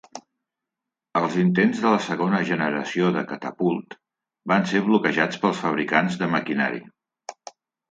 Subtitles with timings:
[1.19, 3.95] Els intents de la segona generació de Catapult
[4.55, 6.85] van ser bloquejats pels fabricants de maquinari.